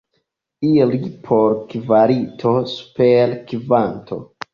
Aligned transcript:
Iri 0.69 0.99
por 1.27 1.53
kvalito 1.73 2.55
super 2.73 3.37
kvanto. 3.53 4.19